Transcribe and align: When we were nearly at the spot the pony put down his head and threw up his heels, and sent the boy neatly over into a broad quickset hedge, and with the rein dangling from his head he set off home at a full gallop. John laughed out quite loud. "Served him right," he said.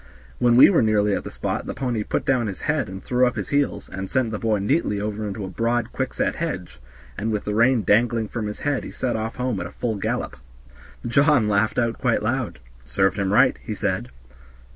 When 0.39 0.55
we 0.57 0.71
were 0.71 0.81
nearly 0.81 1.13
at 1.13 1.23
the 1.23 1.29
spot 1.29 1.67
the 1.67 1.75
pony 1.75 2.01
put 2.01 2.25
down 2.25 2.47
his 2.47 2.61
head 2.61 2.89
and 2.89 3.03
threw 3.03 3.27
up 3.27 3.35
his 3.35 3.49
heels, 3.49 3.87
and 3.87 4.09
sent 4.09 4.31
the 4.31 4.39
boy 4.39 4.57
neatly 4.57 4.99
over 4.99 5.27
into 5.27 5.45
a 5.45 5.47
broad 5.47 5.91
quickset 5.93 6.33
hedge, 6.37 6.79
and 7.19 7.31
with 7.31 7.45
the 7.45 7.53
rein 7.53 7.83
dangling 7.83 8.27
from 8.27 8.47
his 8.47 8.61
head 8.61 8.83
he 8.83 8.89
set 8.89 9.15
off 9.15 9.35
home 9.35 9.59
at 9.59 9.67
a 9.67 9.71
full 9.71 9.97
gallop. 9.97 10.37
John 11.05 11.47
laughed 11.47 11.77
out 11.77 11.99
quite 11.99 12.23
loud. 12.23 12.57
"Served 12.83 13.19
him 13.19 13.31
right," 13.31 13.59
he 13.61 13.75
said. 13.75 14.09